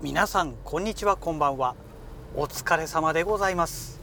[0.00, 1.74] 皆さんこんにちはこんばんは。
[2.36, 4.00] お疲れ様でございます。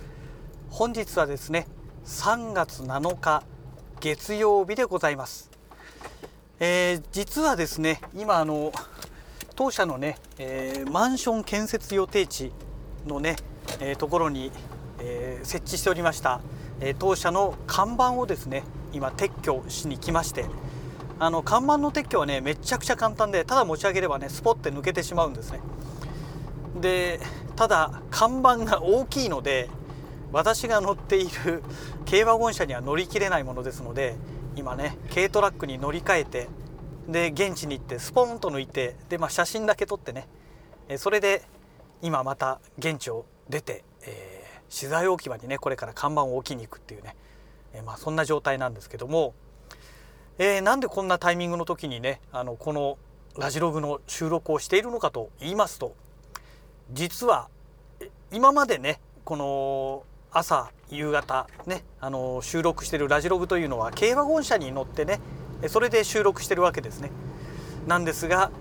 [0.69, 1.67] 本日はですね
[2.03, 3.43] 3月7日
[4.01, 5.49] 月曜日でございます、
[6.59, 8.73] えー、実はですね今あの
[9.55, 12.51] 当社のね、えー、マンション建設予定地
[13.07, 13.37] のね、
[13.79, 14.51] えー、ところに、
[14.99, 16.41] え設置しておりました、
[16.81, 20.45] え当社の看板をですね今撤去しに来まして
[21.17, 25.61] あの看板の撤去はねめちゃくちゃ簡単でただ持ち上げればねスポッて抜けてしまうんですね。
[26.81, 27.19] で
[27.55, 29.69] ただ看板が大きいので
[30.33, 31.63] 私が乗っている
[32.09, 34.15] 軽ワゴン車には乗り切れないものですので
[34.57, 36.49] 今ね軽トラックに乗り換えて
[37.07, 40.27] で現地に行ってスポンと抜いてで、まあ、写真だけ撮ってね
[40.97, 41.43] それで
[42.01, 47.15] 今また現地を出て、えー、資材置き場にねこれから看板を置きに行くっていうね、
[47.73, 49.33] えー、まあ、そんな状態なんですけども
[50.37, 52.97] えー、なんでこんなタイミングの時にねあのこの
[53.37, 55.95] ラジログの収録をしているのかと言いますと
[56.91, 57.47] 実は
[58.31, 65.19] 今までねこの朝夕方ねあの収録してるラジログというのは軽ワゴン車に乗ってね
[65.67, 67.11] それで収録してるわけですね。
[67.87, 68.51] なんですが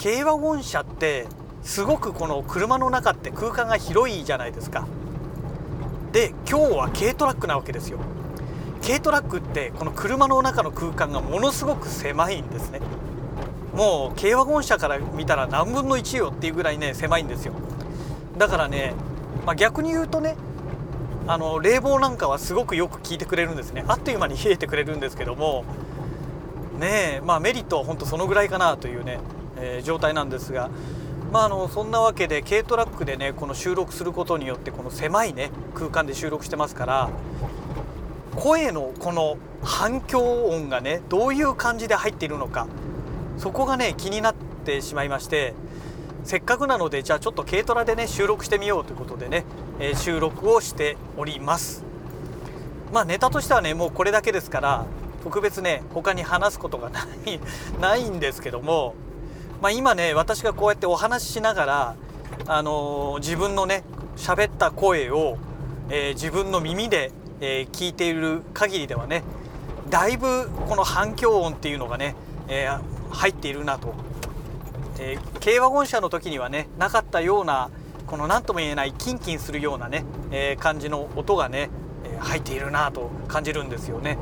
[0.00, 1.26] 軽ワゴン車って
[1.62, 4.86] すごくこの車の中って空間が広いじゃないですか。
[6.12, 7.98] で今日は軽トラックなわけですよ。
[8.82, 12.80] 軽トラックってこの車の中の空間がものすごく狭いんですね。
[13.74, 17.54] もう軽ワゴン車から見たら何分の1よっていうぐらいね狭いんですよ。
[18.36, 18.94] だからね、
[19.46, 20.36] まあ、逆に言うとね
[21.26, 23.84] あの冷房なんかはすごくよく効いてくれるんですね。
[23.86, 25.64] あっという間に冷えてくれるんですけども
[26.80, 29.20] ねえまあメリットは本当そのぐらいかなというね、
[29.56, 30.70] えー、状態なんですが
[31.32, 37.10] まあ、あのそんなわけで軽トラックでねこの収録することによってこの狭いね空間で収録してますから
[38.36, 42.66] 声のこの反響音がねどういう感じで入っているのか
[43.38, 45.54] そこがね気になってしまいまして
[46.24, 49.44] せっかくなのでじゃあちょっと軽トラでね収録してみようということでね、
[49.80, 51.84] えー、収録をしております。
[52.92, 54.86] まあネタとしてはねもうこれだけですから
[55.24, 57.40] 特別ね他に話すことがない
[57.80, 58.94] ないんですけども、
[59.60, 61.94] まあ、今ね私がこうやってお話ししながら、
[62.46, 63.82] あのー、自分のね
[64.16, 65.38] 喋った声を、
[65.88, 69.24] えー、自分の耳でえー、聞いている限りではね
[69.90, 72.14] だいぶこの反響音っていうのがね、
[72.48, 72.80] えー、
[73.10, 73.94] 入っているなと、
[75.00, 77.70] えー、軽ワゴン車の時にはねなかったような
[78.06, 81.70] この何とも言えないキンキンするようなね、え感じの音がね、
[82.04, 84.18] え入っているなと感じるんですよね。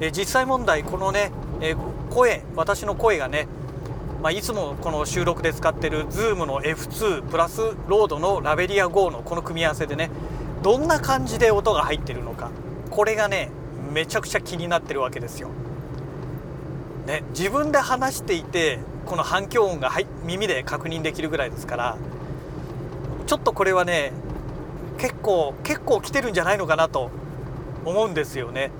[0.00, 1.30] え実際問題このね、
[1.60, 1.76] え
[2.08, 3.48] 声私の声がね
[4.22, 10.10] まあ、いつもこの収録で使ってる Zoom の F2 プラスロードのラベリア GO のこの組み合わせでね
[10.62, 12.50] どんな感じで音が入ってるのか
[12.90, 13.50] これがね
[13.92, 15.50] めちゃくちゃ気になってるわけですよ。
[17.06, 19.90] ね、自分で話していてこの反響音が
[20.24, 21.96] 耳で確認できるぐらいですから
[23.26, 24.12] ちょっとこれはね
[24.98, 27.10] 結構結構来てるんじゃないのかなと
[27.84, 28.70] 思うんですよね。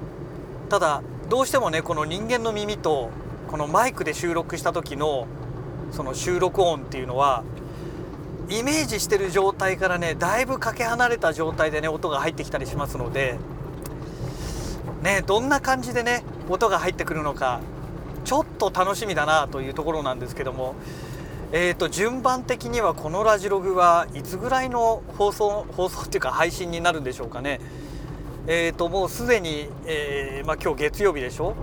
[0.68, 3.10] ただどうしてもねこの人間の耳と
[3.50, 5.26] このマイクで収録した時の
[5.90, 7.42] その収録音っていうのは
[8.58, 13.38] イメージしてる状態からねだいぶかけ離れた状態でね音が入ってきたりしますので
[15.02, 17.60] ねどんな感じでね音が入ってくるのか
[18.24, 20.74] ちょっと楽しみだなというところなんですけども
[21.54, 27.60] えーと、順番的にはこのラジログはいつぐらいの放送放送っていうか配信になるんでしょうかね。
[28.46, 31.54] えーともうすでに、えー、まあ、今日月曜日でしょ？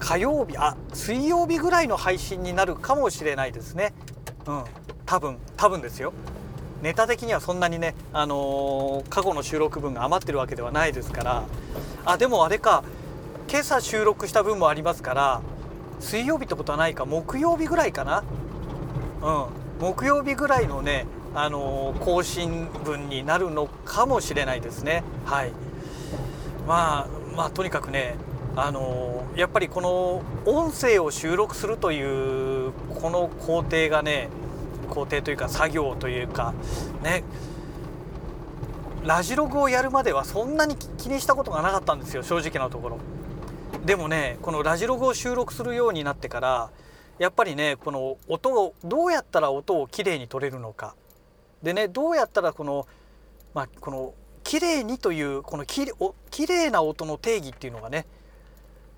[0.00, 3.94] 火曜日あ水曜日ぐらいの配信になるかもしれないですね。
[4.48, 4.64] うん。
[5.08, 6.12] 多分多分ですよ。
[6.82, 11.44] ネタ的にはそんなにね、あのー、過去の収録分が余ってるわけではないですから。
[12.04, 12.84] あでもあれか
[13.50, 15.40] 今朝収録した分もありますから
[15.98, 18.22] 水曜日ってことはないか木曜日ぐらいかな。
[19.22, 19.46] うん。
[19.80, 25.04] 木曜日ぐらいのね、あのー、更新分になるのかもしれないですね。
[25.24, 25.52] はい。
[26.66, 28.16] まあまあとにかくね
[28.56, 34.28] あのー、やっぱりこの音声を収録するというこの工程がね
[34.88, 36.54] 工程というか作業というか
[37.02, 37.24] ね。
[39.04, 42.98] ラジログをやるまではそんなに気にしたことがなかったんですよ正直なところ。
[43.86, 46.70] でもねこのラジログを収録するようになってから
[47.18, 50.94] やっぱりねこの音をどうやったら音をきれいに取れるのか。
[51.62, 52.86] でねどうやったらこの
[53.54, 54.14] まあこの
[54.44, 58.06] 綺麗にというこのきお綺麗な音の定義っていうのがね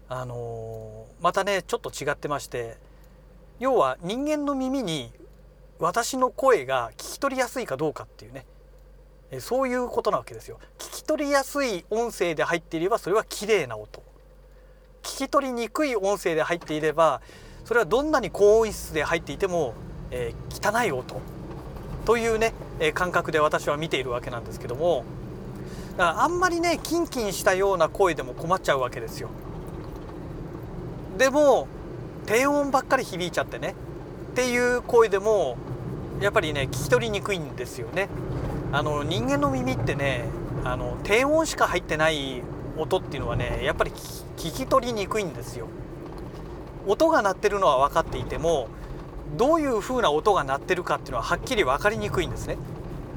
[0.08, 2.76] あのー、またねちょっと違ってまして
[3.60, 5.12] 要は人間の耳に
[5.80, 8.46] 私の声が聞き取りやすいかどうかっていうね。
[9.38, 10.58] そういうことなわけですよ。
[10.78, 14.02] 聞き取りやすい音声で入っていればそれは綺麗な音。
[15.02, 17.20] 聞き取りにくい音声で入っていれば
[17.64, 19.74] それはどんなに高音質で入っていても
[20.10, 21.20] えー、汚い音。
[22.04, 25.04] というね、え感覚で私は見ているわけなんですけども。
[25.92, 29.28] だからあんまりねキンキンしたような声でも困っちゃうわけですよ。
[31.18, 31.68] でも
[32.26, 33.74] 低音ばっかり響いちゃってね。
[34.30, 35.56] っていう声でも
[36.20, 38.08] やっぱりね聞き取りにくいんですよね。
[38.72, 40.24] あの人間の耳ってね
[40.64, 42.42] あの低音しか入ってない
[42.78, 45.66] 音っていうのはねやっぱり聞き取りにくいんですよ。
[46.86, 48.68] 音が鳴ってるのは分かっていても
[49.36, 52.56] どういう風な音が鳴ってるかっていうのははっきり分かりにくいんですね。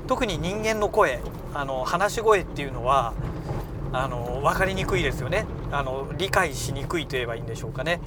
[0.07, 1.19] 特に人間の声
[1.54, 3.13] あの話し声っていうのは
[3.94, 8.01] あの分かりにくいですよねあの理解しにくいと言えばいいんでしょうかね。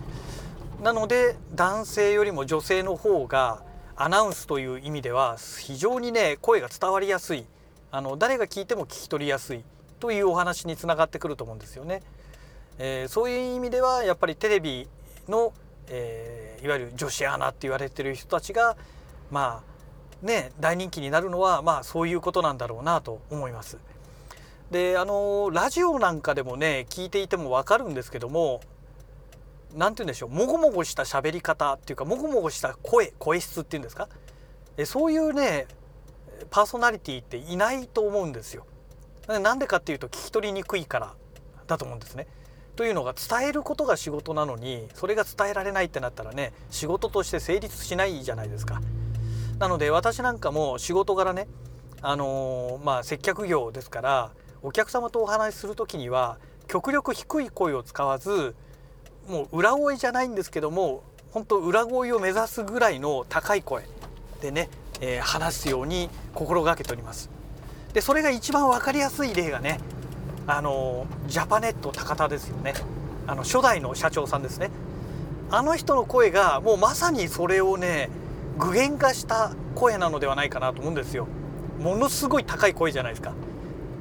[0.82, 3.62] なので男性よりも女性の方が
[3.96, 7.46] アナウンスという意味では非常にね声が伝わりやすい
[7.90, 9.64] あの誰が聞いても聞き取りやすい
[10.00, 12.02] というお話につながってくると思うんですよね。
[12.78, 14.86] えー、そういう意味ではやっぱりテレビ
[15.28, 15.54] の、
[15.88, 18.76] えー、いわゆる女子アナって言われてる人たちが
[19.30, 19.62] ま
[20.22, 23.78] あね大人気になるのはまあそういうことなんだろうなと思います。
[24.70, 28.60] であのラジオなんかでもね聞いていても分かるんですけども
[29.76, 34.08] 何て言うんでしょうもごもごした喋り方っていうかもごもごした声声質っていうんですか？
[34.76, 35.66] えそういうね
[36.50, 38.66] パーソナリティっていないと思うんですよ。
[39.28, 41.14] なんでかっていうと聞き取りにくいから
[41.66, 42.26] だと思うんですね。
[42.74, 48.80] というのが伝えることが仕事なのにそれが伝えられないってなったらね仕事として成立しないじゃないですか。
[49.58, 51.48] なので私なんかも仕事柄ね
[52.02, 54.30] あのー、まあ接客業ですから
[54.62, 56.38] お客様とお話しする時には
[56.68, 58.54] 極力低い声を使わず
[59.28, 61.02] もう裏声じゃないんですけども
[61.32, 63.84] 本当裏声を目指すぐらいの高い声
[64.40, 64.68] でね、
[65.00, 67.30] えー、話すように心がけております。
[67.92, 69.78] でそれが一番分かりやすい例がね
[70.46, 72.74] あのジャパネット高田ですよね。
[73.26, 74.70] あの初代の社長さんですね。
[75.50, 78.10] あの人の声がもうまさにそれをね
[78.58, 81.26] 具現化した声なのではないかなと思うんですよ。
[81.80, 83.32] ものすごい高い声じゃないですか。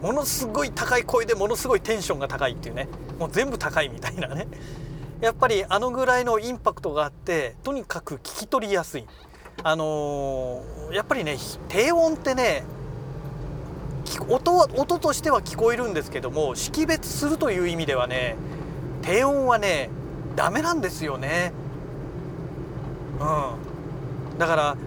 [0.01, 2.87] ものすごい高い声でものすごいテンションが高いっていうね。
[3.19, 4.47] もう全部高いみたいなね。
[5.21, 9.05] やっぱりあのぐらいのインパクトがあってとにかく聞き取りやすい。
[9.63, 11.37] あのー、やっぱりね
[11.69, 12.63] 低音ってね
[14.29, 18.35] 音音としては聞こえるんですけども識別するという意味ではね
[19.01, 19.89] 低音はね
[20.35, 21.53] ダメなんですよね。
[23.19, 24.77] うん、だから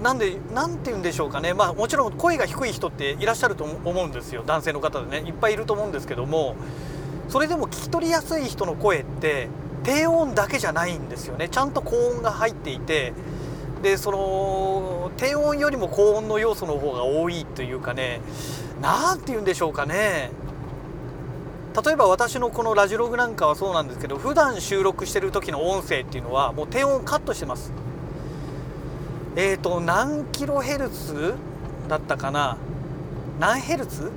[0.00, 1.52] なんでなんて言うんでしょうかね。
[1.54, 4.44] まあもちろん声が低い人っていらっしゃると思うんですよ。
[4.46, 6.54] 男性の方でねいっぱいいると思うんですけども。
[7.28, 9.48] それでも聞き取りやすい人の声って
[9.84, 11.48] 低音だけじゃないんですよね。
[11.48, 13.12] ちゃんと高音が入っていて
[13.82, 18.20] でその低音よりも高音の要素の方が多いというかね
[18.82, 20.30] 何て言うんでしょうかね。
[21.84, 27.72] 例えば私のこのラジログなんかはそうなんですけど普段収録してる時の音声っていうのはもう低音カットしてます。
[29.36, 31.34] えっ、ー、と何キロヘルツ
[31.88, 32.56] だったかな？
[33.38, 34.10] 何ヘルツ？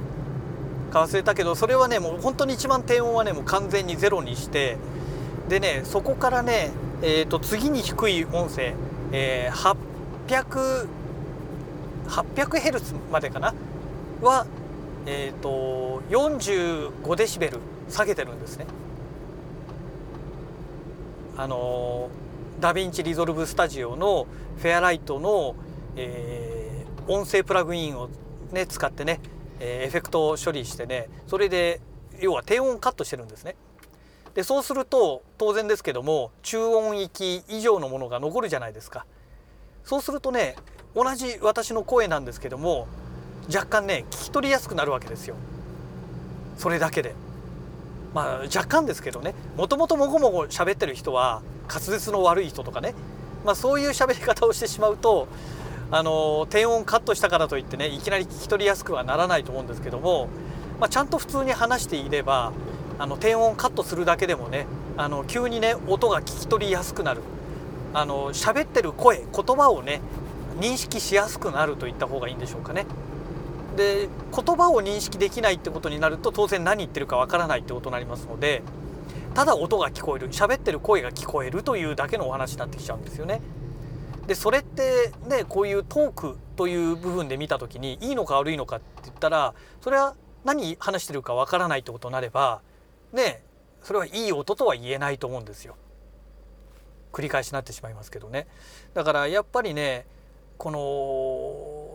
[0.91, 4.77] か忘れたけどそれはねもう本当に一番低音はねもう完全にゼロにして
[5.49, 6.71] でねそこからね
[7.01, 8.73] えーと次に低い音声
[9.11, 9.75] えー、
[10.27, 10.87] 800
[12.07, 13.53] 800ヘルツまでかな？
[14.21, 14.45] は、
[15.05, 17.59] えーと、45デシベル
[17.89, 18.65] 下げてるんですね。
[21.37, 22.09] あの
[22.59, 25.55] ダヴィンチリゾルブスタジオのフェアライトの、
[25.95, 28.09] えー、音声プラグインを、
[28.51, 29.19] ね、使ってね、
[29.63, 31.79] えー、エフェクトを処理してねそれで
[32.19, 33.55] 要は低音カットしてるんですね。
[34.33, 39.05] でそうすると当然ですけども中音域以上のものが残るじゃないですか。
[39.83, 40.55] そうするとね
[40.95, 42.87] 同じ私の声なんですけども
[43.53, 45.35] 若干ね聞き取りやすくなるわけですよ。
[46.57, 47.13] それだけで。
[48.13, 52.93] まあ若干ですけどねもともともごもご喋ってる人は滑舌の悪い人とかね
[53.45, 55.29] まあそういう喋り方をしてしまうと
[55.91, 60.29] あの低音カットしたからといってねいきなり聞き取りやすくはならないと思うんですけども、
[60.79, 62.53] まあ、ちゃんと普通に話していれば
[62.97, 67.21] あの低音カットするだけでもねあの急にね音が聞き取りやすくなる
[67.93, 69.99] あの喋ってる声言葉をね
[70.59, 72.85] 認識しやすくなるといった方がいいんでしょうかね。
[73.75, 78.63] で言葉を認識できないってことになると当然何言ってるかわからないってことになりますので
[79.33, 83.41] ただ音が聞こえる喋ってる声が聞こえるというだけのお話になってきちゃうんですよね。
[84.31, 92.61] でそれってねこういうトークという部分で見た時にいいのか悪いのかって言ったらそれは何話してるかわからないってことになれば
[93.11, 93.43] ね
[93.83, 95.75] それはいい音とは言えないと思うんですよ。
[97.11, 98.47] 繰り返しになってしまいますけどね。
[98.93, 100.05] だからやっぱりね
[100.57, 100.71] こ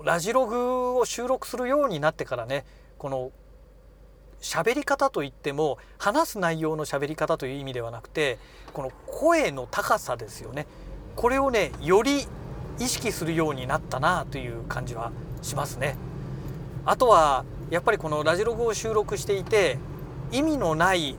[0.03, 2.67] のラジログを収録するようになってからね
[2.99, 3.33] この
[4.43, 8.37] 喋り方といっても話す内容の喋り方という意味ではなくて
[8.75, 10.67] この声の高さですよね
[11.17, 12.27] これをねより
[12.79, 15.11] 意識するようになったなという感じは
[15.43, 15.97] しますね。
[16.85, 19.79] あとはやっぱりこのラジログを収録していて
[20.31, 21.17] 意味のない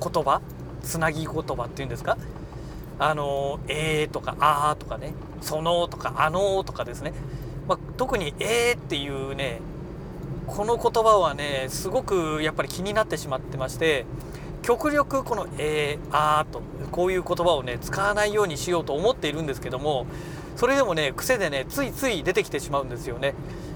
[0.00, 0.40] 言葉
[0.82, 2.16] つなぎ言葉っていうんですか？
[2.98, 7.12] あの「えー」とか「あー」とかね「その」とか「あの」とかですね、
[7.68, 9.60] まあ、特に「えー」っていうね
[10.48, 14.06] この言葉はねすごくやっぱり気になってしまってまして
[14.68, 16.60] 極力この「えー」「あー」と
[16.92, 20.04] こういう言葉をね使わないようにしようと思っているんですけども
[20.56, 23.32] それでもね癖でねついつい出てきてしまうんですよね。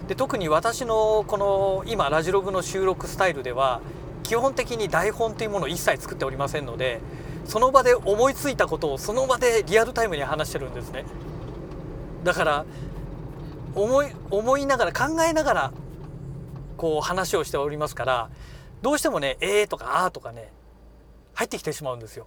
[0.07, 3.81] で特に私のこの今ラジログの収録スタイルでは
[4.23, 7.01] 基本的に台本というものを一切作っておりませんので
[7.47, 11.07] その場で思いついたことをその場でリアルタイムに話してるんですね
[12.23, 12.65] だから
[13.75, 15.73] 思い思いながら考えながら
[16.77, 18.31] こう話をしておりますから
[18.83, 20.53] どうしてもね「えー」とか「あー」とかね
[21.43, 22.27] 入ってきてしまうんですよ。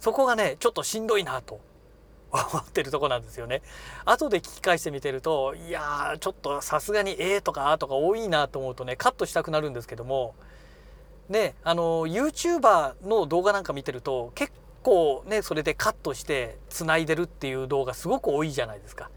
[0.00, 1.60] そこがねちょっとしんどいなと。
[2.30, 3.62] 思ってるとこなんですよね。
[4.04, 10.34] 後で聞き返してみてるといやーちょっとさすがに「えー」とか「あ」とか多いなと思うとねカットしたくなるんですけども。
[11.30, 14.50] ねあの YouTuber の動画なんか見てると結
[14.82, 19.10] 構ねそれでカットしてつないでるっていう動画すごく多いじゃないですか。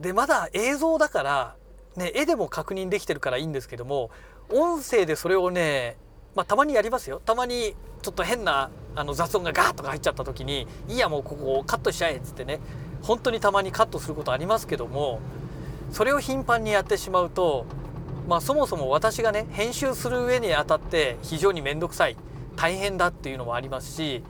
[0.00, 1.56] でまだ映像だから
[1.96, 4.10] ね絵でも確認できてるからいいんですけども
[4.50, 5.96] 音声でそれをね
[6.34, 7.20] まあ、たまにやりますよ。
[7.24, 12.60] たまにちょっと変なあの雑音がガーッとか入っちゃった時にいいやもうここをカットしちゃえっつってね。
[13.02, 15.20] 本当にたまにカットすることありますけども
[15.92, 17.64] それを頻繁にやってしまうと
[18.26, 22.16] まあ、そもそも私がね編集する上にあたって非常に面倒くさい。
[22.56, 24.22] 大変だっていうのもありますし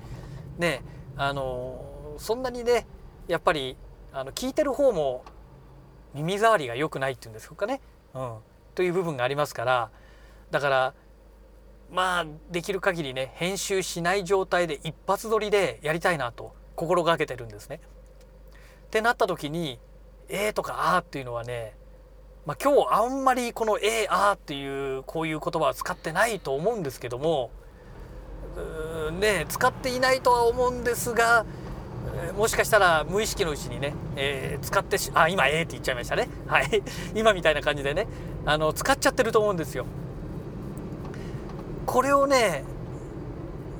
[0.58, 0.82] ね
[1.16, 2.86] あのそんなにね
[3.26, 3.74] やっぱり
[4.12, 5.24] あの聞いてる方も
[6.14, 7.80] 耳障りが良くないっていうんですかね、
[8.14, 8.34] うん、
[8.74, 9.90] という部分がありますから
[10.50, 10.94] だから
[11.90, 17.80] まあできる限りね編集しない状態で一発撮りでやりたいなと心がけてるんですね。
[18.87, 19.78] ってなった時に
[20.28, 21.76] 「えー」とか「あー」っていうのはね
[22.47, 27.50] まあ、今日あんまりこの「えー、あー」っていうこういう言葉は使ってないと思うんですけども
[29.21, 31.45] ね使っていないとは思うんですが
[32.38, 36.83] もしかしたら無意識のうちにね、えー、使ってしあ今「えー」って言っちゃいましたねはい
[37.14, 38.07] 今みたいな感じでね
[38.47, 39.85] あの使っちゃってると思うんですよ。
[41.88, 42.62] これをね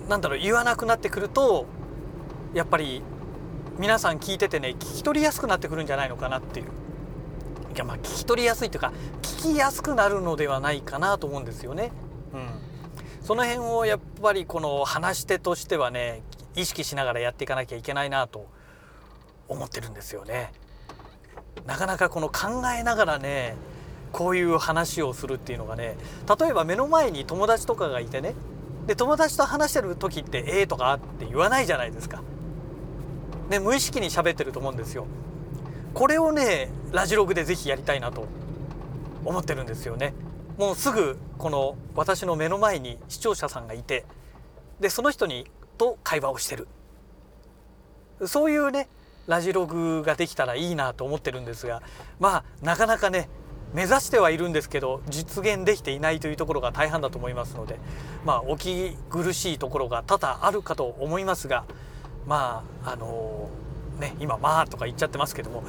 [0.09, 1.67] なんだろう言わなくなってくると
[2.55, 3.03] やっぱり
[3.79, 6.67] 皆さん聞いててね聞き取りやすくなってくるんじゃないのかなっていう
[7.79, 11.93] やまあ聞き取りやすいというか聞きやすくなるのではないかなと思うんですよね。
[12.33, 12.49] うん、
[13.23, 16.23] その辺をやっぱりこの話し手としてはね
[16.57, 18.47] 意識しながらやっていかなきゃいけないなと
[19.49, 20.53] 思ってるんですよね。
[21.67, 23.57] なかなかこの考えながらね
[24.13, 25.97] こういう話をするっていうのがね
[26.39, 28.35] 例えば目の前に友達とかがいてね
[28.87, 32.23] で友達と話してる時って「ええー」とかって言わないじゃないですか。
[33.51, 35.07] ね無意識に喋ってると思うんですよ。
[35.95, 38.27] これをねラジログでぜひやりたいなと
[39.25, 40.15] 思ってるんですよね。
[40.59, 44.05] もうすぐこの私の目の前に視聴者さんがいて
[44.81, 45.47] でその人に
[45.77, 46.67] と会話をしてる
[48.27, 48.89] そういうね
[49.29, 51.83] ラジログができたらいいなと思ってるんですが
[52.19, 53.29] まあなかなかね
[53.75, 57.79] 目指してはいるんですけど実現できていないというところが大半だと思いますので
[58.25, 61.65] まあお聞き苦しいところが多々あるかと思いますが
[62.27, 65.65] まああのーね今「まあ」とか言っちゃってますけども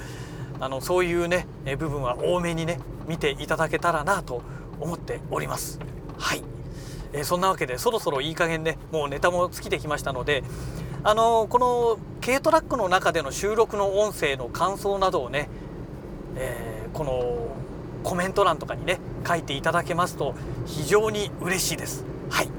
[0.60, 4.42] あのそういうね部分は多めにね見ていただけたらなと
[4.80, 5.80] 思っております。
[6.18, 6.44] はい、
[7.14, 10.44] えー、そんなわけでそろそろいい加減ねもうネタも尽きてきましたので
[11.04, 15.50] あのこの軽トラックの中での収録の音声の感想などをね、
[16.36, 17.48] えー、この
[18.10, 20.34] コメント欄とかにね書いていただけますと
[20.66, 22.04] 非常に嬉しいです。
[22.32, 22.50] はい、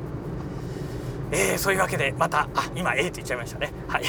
[1.33, 3.73] えー、そういうわけでまたあ今 A って言っちゃいましたね。
[3.89, 4.05] はい。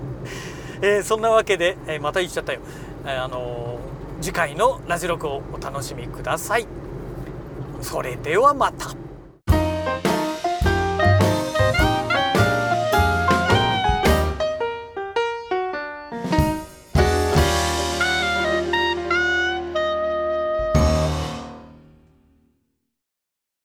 [0.80, 2.60] えー、そんなわけで、えー、また言っちゃったよ、
[3.04, 3.78] えー、あの
[4.22, 6.66] 次回のラジログをお楽しみください。
[7.82, 9.03] それではまた。